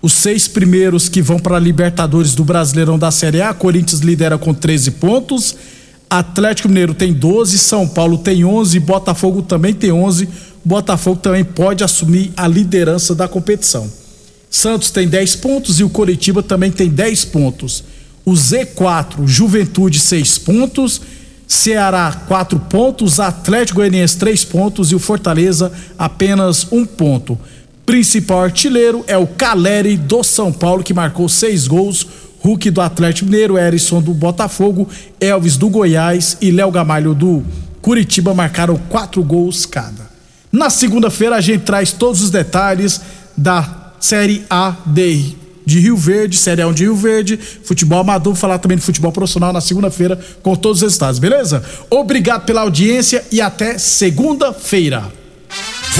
Os 0.00 0.12
seis 0.12 0.46
primeiros 0.46 1.08
que 1.08 1.22
vão 1.22 1.38
para 1.38 1.56
a 1.56 1.60
Libertadores 1.60 2.34
do 2.34 2.44
Brasileirão 2.44 2.98
da 2.98 3.10
Série 3.10 3.40
A, 3.40 3.52
Corinthians 3.54 4.00
lidera 4.00 4.36
com 4.38 4.52
13 4.52 4.92
pontos. 4.92 5.56
Atlético 6.10 6.68
Mineiro 6.68 6.94
tem 6.94 7.12
12, 7.12 7.58
São 7.58 7.86
Paulo 7.86 8.18
tem 8.18 8.44
11, 8.44 8.78
Botafogo 8.80 9.42
também 9.42 9.74
tem 9.74 9.92
11. 9.92 10.28
Botafogo 10.64 11.20
também 11.20 11.44
pode 11.44 11.82
assumir 11.82 12.32
a 12.36 12.46
liderança 12.46 13.14
da 13.14 13.26
competição. 13.26 13.90
Santos 14.50 14.90
tem 14.90 15.06
10 15.06 15.36
pontos 15.36 15.80
e 15.80 15.84
o 15.84 15.90
Coritiba 15.90 16.42
também 16.42 16.70
tem 16.70 16.88
10 16.88 17.26
pontos. 17.26 17.84
O 18.24 18.32
Z4, 18.32 19.26
Juventude 19.26 19.98
6 19.98 20.38
pontos, 20.38 21.00
Ceará 21.46 22.12
4 22.26 22.58
pontos, 22.60 23.20
Atlético 23.20 23.76
Goianiense 23.76 24.16
3 24.18 24.44
pontos 24.44 24.92
e 24.92 24.94
o 24.94 24.98
Fortaleza 24.98 25.72
apenas 25.98 26.66
um 26.70 26.84
ponto. 26.84 27.38
Principal 27.86 28.42
artilheiro 28.42 29.02
é 29.06 29.16
o 29.16 29.26
Caleri 29.26 29.96
do 29.96 30.22
São 30.22 30.52
Paulo, 30.52 30.84
que 30.84 30.92
marcou 30.92 31.26
seis 31.26 31.66
gols. 31.66 32.06
Hulk 32.40 32.70
do 32.70 32.80
Atlético 32.80 33.28
Mineiro, 33.28 33.58
Erisson 33.58 34.00
do 34.00 34.12
Botafogo, 34.12 34.88
Elvis 35.18 35.56
do 35.56 35.68
Goiás 35.68 36.36
e 36.40 36.50
Léo 36.50 36.70
Gamalho 36.70 37.14
do 37.14 37.42
Curitiba 37.80 38.34
marcaram 38.34 38.76
quatro 38.88 39.22
gols 39.24 39.66
cada. 39.66 40.08
Na 40.52 40.70
segunda-feira 40.70 41.36
a 41.36 41.40
gente 41.40 41.62
traz 41.62 41.92
todos 41.92 42.22
os 42.22 42.30
detalhes 42.30 43.00
da 43.36 43.62
Série 44.00 44.44
A 44.48 44.76
de, 44.86 45.34
de 45.64 45.80
Rio 45.80 45.96
Verde, 45.96 46.36
Série 46.36 46.62
A 46.62 46.70
de 46.70 46.84
Rio 46.84 46.96
Verde, 46.96 47.38
futebol 47.64 48.00
amador, 48.00 48.34
falar 48.34 48.58
também 48.58 48.78
de 48.78 48.84
futebol 48.84 49.12
profissional 49.12 49.52
na 49.52 49.60
segunda-feira 49.60 50.18
com 50.42 50.54
todos 50.54 50.78
os 50.78 50.82
resultados, 50.82 51.18
beleza? 51.18 51.62
Obrigado 51.90 52.44
pela 52.44 52.62
audiência 52.62 53.24
e 53.30 53.40
até 53.40 53.78
segunda-feira. 53.78 55.17